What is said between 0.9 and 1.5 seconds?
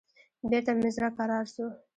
زړه کرار